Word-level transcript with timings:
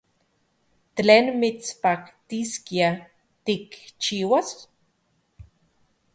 ¿Tlen 0.95 1.25
mitspaktiskia 1.39 2.89
tikchiuas? 3.45 4.49